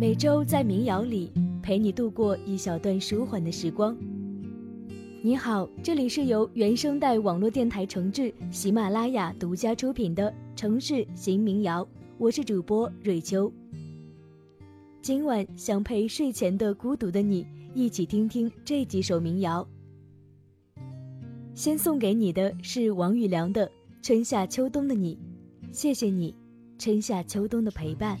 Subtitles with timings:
[0.00, 3.98] 每周在民谣里陪你度过一小段舒缓的时光。
[5.20, 11.84] 你好，这里是由原声带网络电台承制、喜马拉雅独家出品的《城市新民谣》，
[12.16, 13.52] 我是主播瑞秋。
[15.02, 17.44] 今晚想陪睡前的孤独的你
[17.74, 19.66] 一起听听这几首民谣。
[21.54, 23.66] 先送给你的是王宇良的
[24.00, 25.16] 《春夏秋冬的你》，
[25.76, 26.32] 谢谢你，
[26.78, 28.16] 春夏秋冬的陪伴。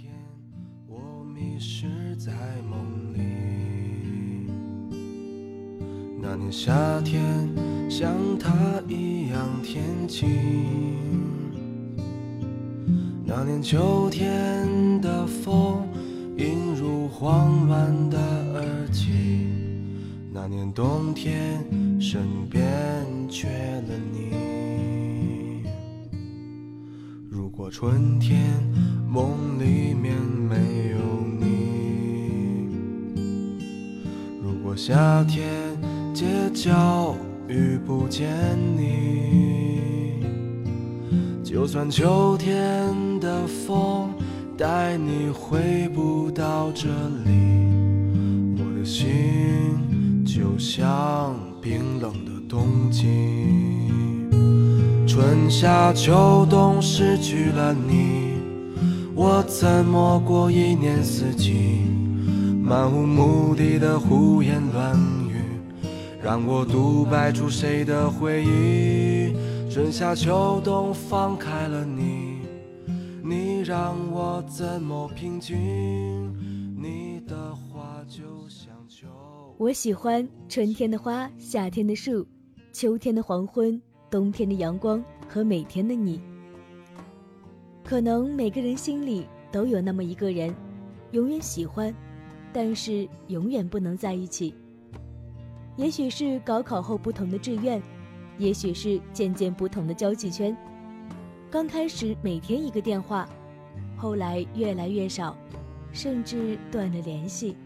[1.38, 1.86] 迷失
[2.16, 2.32] 在
[2.68, 3.20] 梦里，
[6.20, 7.48] 那年夏天
[7.88, 8.50] 像他
[8.88, 10.28] 一样天晴，
[13.24, 15.86] 那年秋天的风
[16.36, 18.18] 映入慌乱的
[18.54, 19.06] 耳际，
[20.32, 21.64] 那年冬天
[22.00, 22.20] 身
[22.50, 22.60] 边
[23.28, 24.57] 缺了你。
[27.58, 28.40] 如果春天
[29.04, 30.14] 梦里面
[30.48, 30.54] 没
[30.92, 30.98] 有
[31.40, 32.68] 你，
[34.40, 35.44] 如果夏天
[36.14, 37.16] 街角
[37.48, 38.28] 遇不见
[38.76, 40.22] 你，
[41.42, 44.12] 就算秋天的风
[44.56, 46.86] 带你回不到这
[47.24, 47.32] 里，
[48.56, 53.67] 我的心就像冰冷的冬季。
[55.20, 58.34] 春夏秋冬失去了你，
[59.16, 61.82] 我怎么过一年四季？
[62.62, 64.96] 漫无目的的胡言乱
[65.28, 65.42] 语，
[66.22, 69.34] 让我独白出谁的回忆？
[69.68, 72.42] 春夏秋冬放开了你，
[73.20, 75.56] 你让我怎么平静？
[76.80, 79.08] 你的话就像秋。
[79.58, 82.24] 我喜欢春天的花，夏天的树，
[82.72, 86.20] 秋天的黄昏，冬天的阳光和每天的你。
[87.84, 90.54] 可能每个人心里都有那么一个人，
[91.12, 91.94] 永远喜欢，
[92.52, 94.54] 但是永远不能在一起。
[95.76, 97.80] 也许是高考后不同的志愿，
[98.36, 100.56] 也许是渐渐不同的交际圈。
[101.50, 103.28] 刚开始每天一个电话，
[103.96, 105.36] 后来越来越少，
[105.92, 107.56] 甚至断了联系。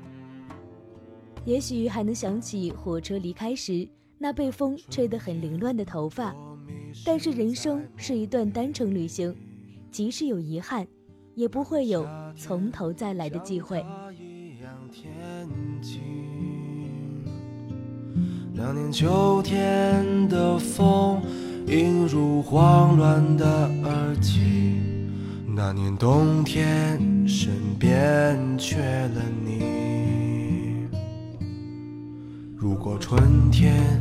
[1.44, 3.88] 也许还能想起火车离开时
[4.22, 6.32] 那被风吹得很凌乱的头发，
[7.04, 9.34] 但是人生是一段单程旅行，
[9.90, 10.86] 即使有遗憾，
[11.34, 12.06] 也不会有
[12.36, 13.84] 从头再来的机会。
[18.54, 21.20] 那年秋天的风
[21.66, 24.76] 映入慌乱的耳际，
[25.48, 29.82] 那年冬天身边缺了你。
[32.56, 34.00] 如果春天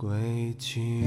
[0.00, 1.02] 轨迹？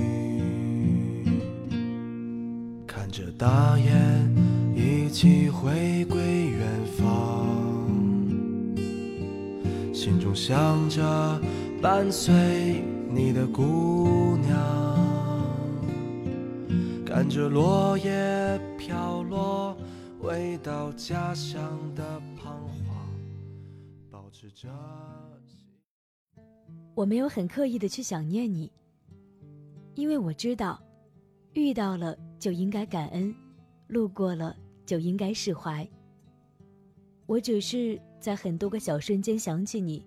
[2.86, 7.48] 看着大雁一起回归远方，
[9.94, 11.42] 心中想着
[11.82, 15.48] 伴随你的姑娘，
[17.06, 19.78] 看着落叶飘落，
[20.20, 21.62] 回到家乡
[21.96, 22.04] 的
[22.36, 23.08] 彷徨。
[24.12, 24.68] 保持着。
[26.94, 28.70] 我没有很刻意的去想念你，
[29.96, 30.82] 因为我知道，
[31.54, 33.34] 遇到了就应该感恩，
[33.88, 34.56] 路过了
[34.86, 35.88] 就应该释怀。
[37.26, 40.06] 我只是在很多个小瞬间想起你，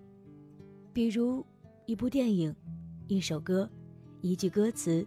[0.93, 1.45] 比如
[1.85, 2.55] 一部电影、
[3.07, 3.69] 一首歌、
[4.21, 5.05] 一句歌词、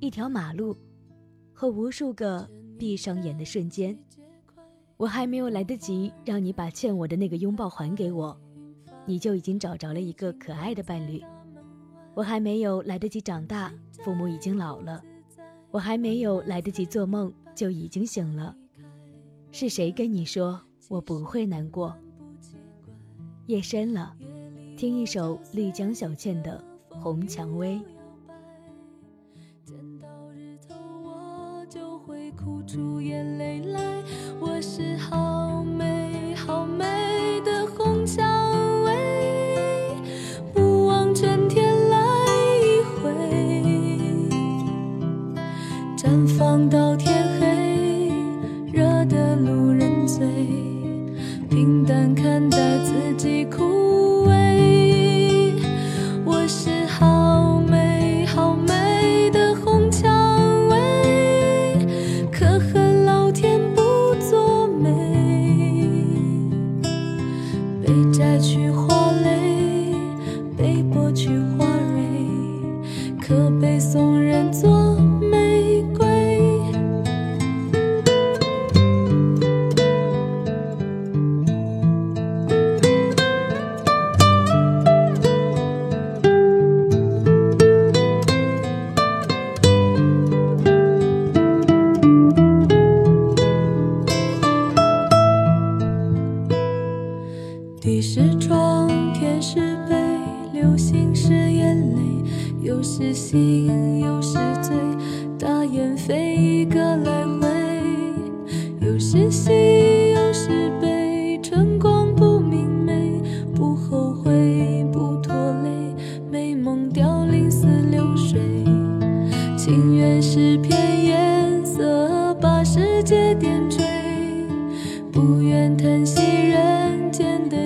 [0.00, 0.76] 一条马路，
[1.52, 2.48] 和无数个
[2.78, 3.96] 闭上眼的瞬间。
[4.96, 8.38] 我还没有来得及让你把欠我的那个拥抱还给我，
[9.04, 11.22] 你就已经找着了一个可爱的伴侣。
[12.14, 13.72] 我还没有来得及长大，
[14.04, 15.02] 父母已经老了。
[15.70, 18.54] 我还没有来得及做梦，就已经醒了。
[19.50, 21.96] 是谁跟你说我不会难过？
[23.46, 24.14] 夜深了，
[24.76, 26.62] 听一首丽江小倩的
[27.00, 27.76] 《红蔷薇》。
[29.64, 34.02] 见到日头，我就会哭出眼泪来。
[34.38, 35.31] 我是好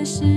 [0.07, 0.36] 是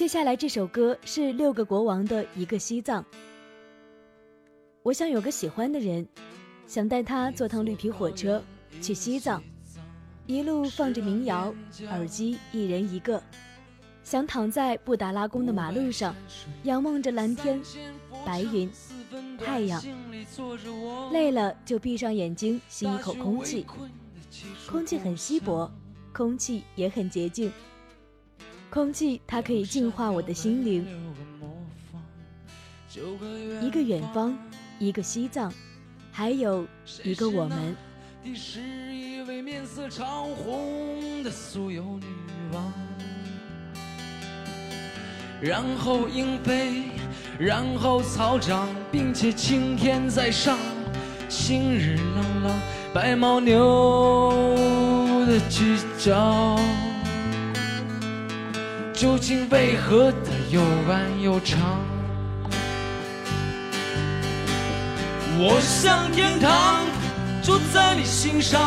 [0.00, 3.04] 接下来这首歌是六个国王的一个西藏。
[4.82, 6.08] 我想有个喜欢的人，
[6.66, 8.42] 想带他坐趟绿皮火车
[8.80, 9.42] 去西藏，
[10.24, 11.54] 一路放着民谣，
[11.90, 13.22] 耳机一人一个，
[14.02, 16.16] 想躺在布达拉宫的马路上，
[16.62, 17.60] 仰望着蓝天、
[18.24, 18.70] 白云、
[19.38, 19.82] 太阳，
[21.12, 23.66] 累了就闭上眼睛吸一口空气，
[24.66, 25.70] 空气很稀薄，
[26.10, 27.52] 空气也很洁净。
[28.70, 30.86] 空气，它可以净化我的心灵。
[33.60, 34.36] 一个远方，
[34.78, 35.52] 一个西藏，
[36.12, 36.66] 还有
[37.02, 37.76] 一个我们。
[38.22, 38.60] 的是
[38.94, 42.06] 一位面色潮红的酥油女
[42.52, 42.72] 王，
[45.40, 46.84] 然后鹰飞
[47.38, 50.58] 然后草长，并且青天在上。
[51.28, 52.60] 新日朗朗，
[52.92, 54.54] 白牦牛
[55.26, 56.58] 的犄角，
[59.00, 61.58] 究竟为何它又弯又长？
[65.38, 66.84] 我向天堂，
[67.42, 68.60] 住在你心上，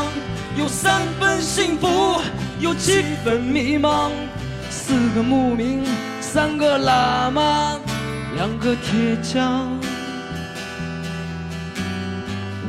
[0.58, 2.20] 有三分幸福，
[2.60, 4.10] 有七分迷茫。
[4.72, 5.84] 四个牧民，
[6.20, 7.80] 三个喇嘛，
[8.36, 9.70] 两个铁匠。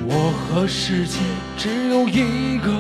[0.07, 1.19] 我和世界
[1.57, 2.71] 只有一个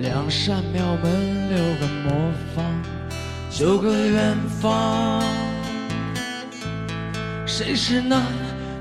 [0.00, 2.12] 两扇庙门，六个磨
[2.54, 2.64] 坊，
[3.50, 5.20] 九个远方。
[7.44, 8.22] 谁是那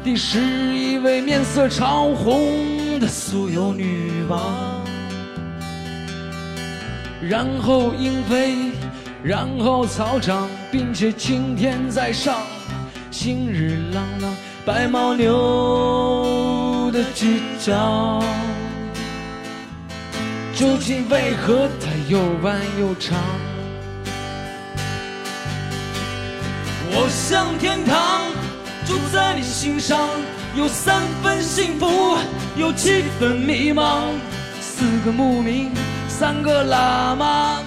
[0.03, 0.39] 第十
[0.75, 4.85] 一位面色潮红的酥油女王？
[7.19, 8.71] 然后鹰飞，
[9.23, 12.41] 然后草长，并且青天在上。
[13.09, 18.21] 新日朗朗，白牦牛的犄角。
[20.57, 23.15] 究竟为何它又弯又长？
[26.89, 28.21] 我向天堂，
[28.83, 30.09] 住在你心上，
[30.55, 32.17] 有三分幸福，
[32.55, 34.01] 有七分迷茫。
[34.59, 35.69] 四个牧民，
[36.09, 37.61] 三个喇嘛，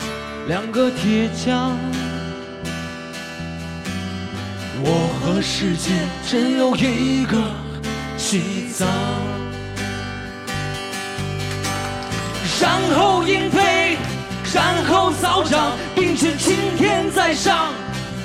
[0.49, 1.77] 两个铁匠。
[4.83, 5.93] 我和世界
[6.27, 7.39] 只有一个
[8.17, 9.40] 西藏。
[12.61, 13.97] 然后鹰飞，
[14.53, 17.73] 然后草长，并且青天在上。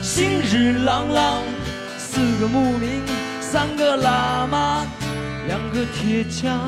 [0.01, 1.41] 心日朗朗，
[1.97, 3.01] 四个牧民，
[3.39, 4.85] 三个喇嘛，
[5.47, 6.59] 两个铁匠。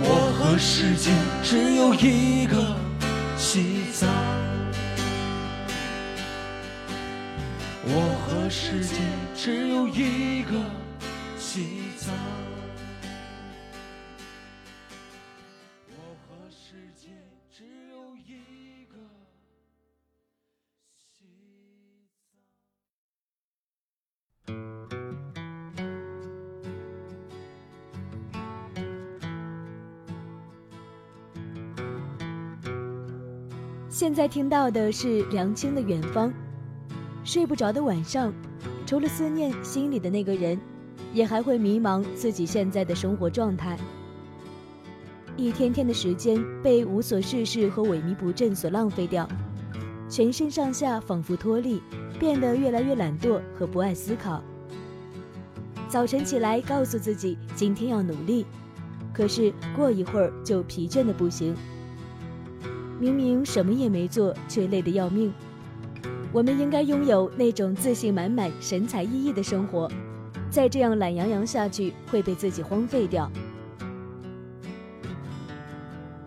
[0.00, 1.10] 我和世界
[1.42, 2.56] 只有一个
[3.36, 4.08] 西藏。
[7.84, 8.94] 我和世界
[9.36, 10.52] 只有一个
[11.38, 12.45] 西藏。
[33.98, 36.28] 现在听到的是梁青的《远方》。
[37.24, 38.30] 睡不着的晚上，
[38.84, 40.60] 除了思念心里的那个人，
[41.14, 43.78] 也还会迷茫自己现在的生活状态。
[45.34, 49.26] 一天天的时间被无所事事和萎靡不振所浪费掉，
[50.10, 51.80] 全身上下仿佛脱力，
[52.20, 54.44] 变得越来越懒惰和不爱思考。
[55.88, 58.44] 早晨起来告诉自己今天要努力，
[59.14, 61.56] 可是过一会儿就疲倦的不行。
[62.98, 65.32] 明明什么也没做，却累得要命。
[66.32, 69.90] 我们应该拥有那种自信满满、神采奕奕的生活，
[70.50, 73.30] 再这样懒洋洋下去会被自己荒废掉。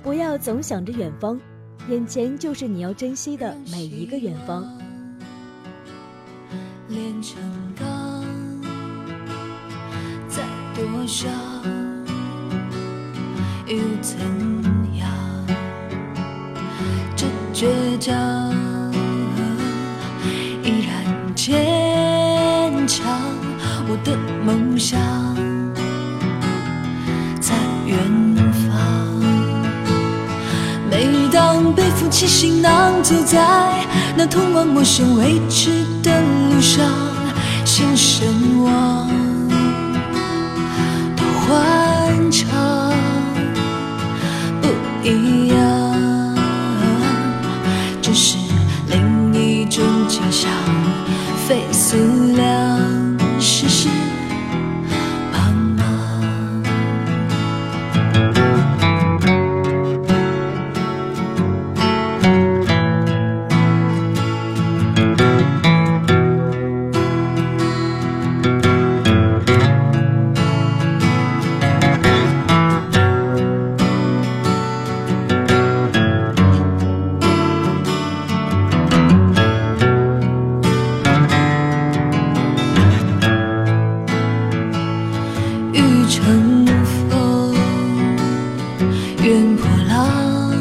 [0.02, 1.40] 不要总想着远方，
[1.90, 4.64] 眼前就是你要珍惜的每一个远方。
[6.88, 7.42] 炼成
[7.76, 8.26] 钢，
[10.28, 11.28] 再多少
[13.68, 14.60] 又怎样？
[14.64, 14.69] 这
[17.60, 17.68] 倔
[18.00, 18.16] 强
[20.64, 21.04] 依然
[21.36, 23.06] 坚强。
[23.90, 24.98] 我的梦想
[27.42, 27.54] 在
[27.86, 27.98] 远
[28.54, 28.80] 方。
[30.90, 33.86] 每当背负起行囊，走在
[34.16, 36.88] 那通往陌生未知的路上，
[37.66, 38.26] 心神
[38.64, 39.09] 往
[89.22, 90.52] 愿破浪，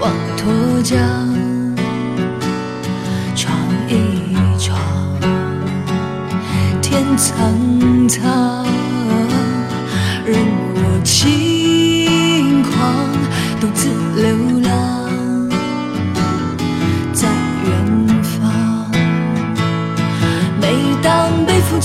[0.00, 0.52] 望脱
[0.84, 1.41] 缰。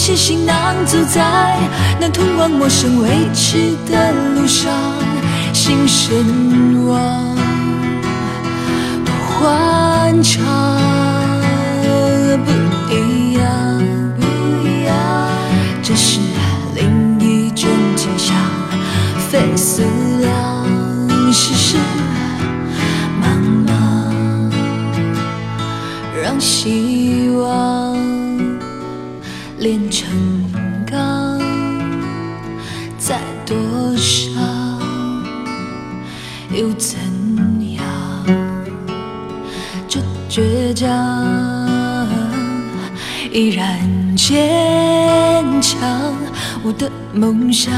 [0.08, 1.58] 起行囊，走在
[2.00, 4.72] 那通往陌生未知的路上，
[5.52, 6.16] 心神
[6.88, 7.36] 往
[9.04, 10.46] 多欢畅，
[12.46, 12.52] 不
[12.90, 13.84] 一样，
[14.18, 14.24] 不
[14.66, 14.96] 一样。
[15.84, 16.22] 这是
[16.74, 18.34] 另一种景象，
[19.30, 19.84] 非思
[20.22, 20.66] 量，
[21.34, 21.76] 世事
[23.22, 23.26] 茫
[23.68, 23.70] 茫，
[26.24, 27.07] 让心
[29.68, 30.08] 炼成
[30.90, 31.38] 钢，
[32.98, 33.58] 再多
[33.98, 34.34] 伤
[36.54, 36.98] 又怎
[37.74, 37.84] 样？
[39.90, 42.08] 这倔强
[43.30, 43.78] 依然
[44.16, 45.78] 坚强，
[46.64, 47.70] 我的梦想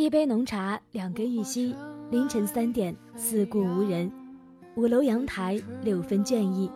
[0.00, 1.76] 一杯浓茶，两根玉溪。
[2.10, 4.10] 凌晨三点，四顾无人，
[4.74, 6.70] 五楼阳台，六分倦意。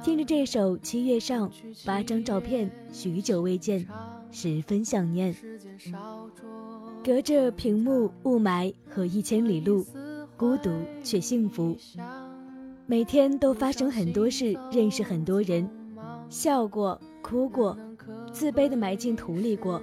[0.00, 1.50] 听着这首《七月上》，
[1.84, 3.84] 八张照片，许久未见，
[4.30, 5.34] 十分想念。
[7.04, 9.84] 隔着屏幕、雾霾和一千里路，
[10.36, 10.70] 孤独
[11.02, 11.76] 却幸福。
[12.86, 15.68] 每天都发生很多事，认识很多人，
[16.28, 17.76] 笑过，哭过，
[18.32, 19.82] 自卑的埋进土里过。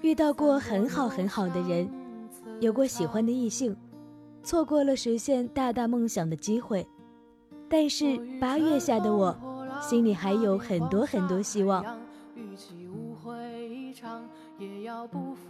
[0.00, 1.90] 遇到过很好很好的人，
[2.60, 3.76] 有过喜欢的异性，
[4.42, 6.86] 错过了实现大大梦想的机会。
[7.68, 9.36] 但是八月下的我，
[9.80, 11.84] 心里还有很多很多希望。
[12.34, 14.24] 与其无悔一场
[14.58, 15.47] 也要不负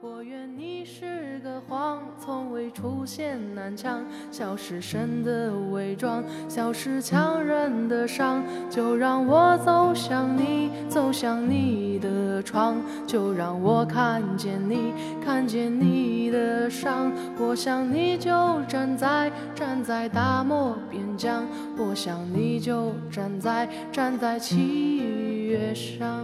[0.00, 8.42] 我愿你是个谎，从未出现南墙，消失神的伪装，消失强忍的伤。
[8.68, 14.92] 就让我走向你，走向你的窗，就让我看见你，
[15.24, 17.10] 看见你的伤。
[17.38, 21.46] 我想你就站在站在大漠边疆，
[21.78, 24.98] 我想你就站在站在七
[25.46, 26.23] 月上。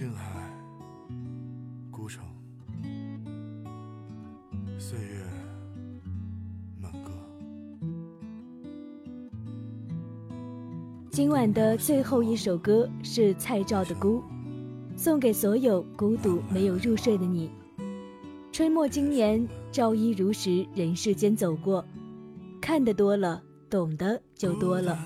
[0.00, 0.40] 静海，
[1.90, 2.24] 孤城，
[4.78, 5.26] 岁月。
[11.10, 14.20] 今晚的最后一首歌是蔡照的《孤》，
[14.96, 17.50] 送给所有孤独没有入睡的你。
[18.50, 21.84] 春末今年，照一如时人世间走过，
[22.58, 24.98] 看得多了，懂得就多了。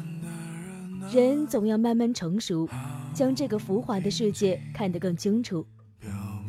[1.13, 2.69] 人总要慢慢成熟，
[3.15, 5.65] 将这个浮华的世界看得更清楚。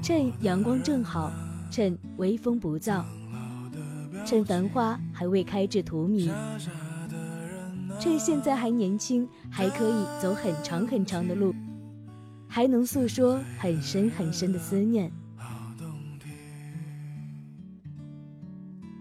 [0.01, 1.31] 趁阳光正好，
[1.71, 3.03] 趁微风不燥，
[4.25, 6.29] 趁繁花还未开至荼蘼。
[7.99, 11.55] 趁现在还年轻，还可以走很长很长的路，
[12.47, 15.11] 还能诉说很深很深的思念。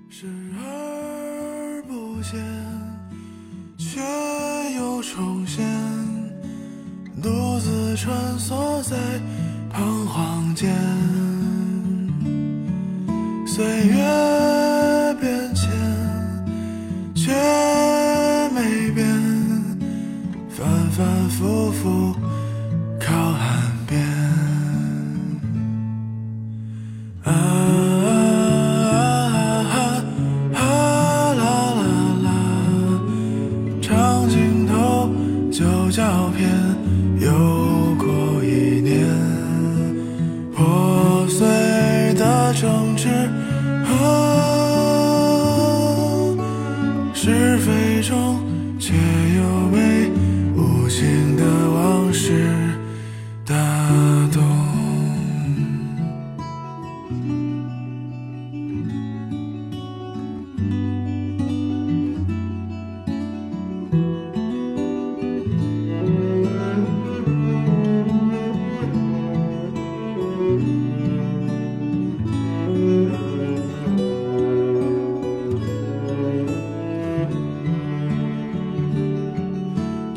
[0.09, 2.41] 视而不见，
[3.77, 4.01] 却
[4.77, 5.67] 又重现，
[7.25, 8.95] 独自穿梭在
[9.73, 10.71] 彷徨间，
[13.47, 15.71] 岁月变迁，
[17.15, 17.33] 却
[18.55, 19.09] 没变，
[20.51, 20.85] 反。
[20.97, 22.14] 反复复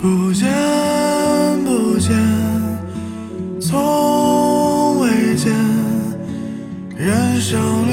[0.07, 0.47] 不见
[1.65, 2.15] 不见，
[3.59, 5.53] 从未见，
[6.95, 7.86] 人生。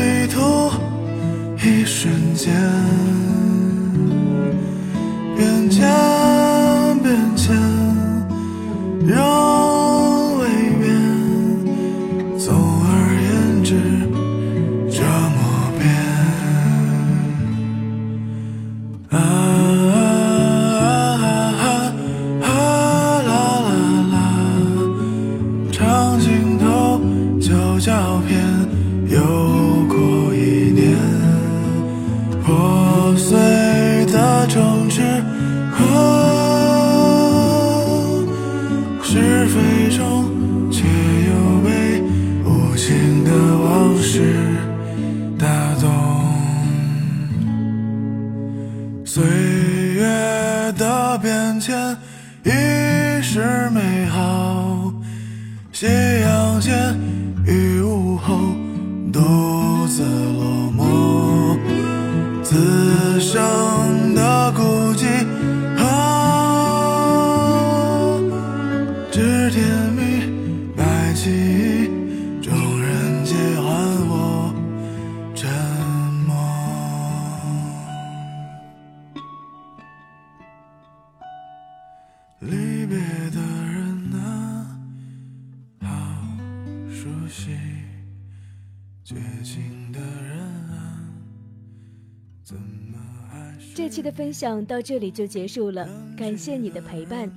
[93.74, 95.86] 这期的分享到这里就结束了，
[96.16, 97.30] 感谢你的陪伴，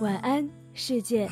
[0.00, 1.28] 晚安，世界。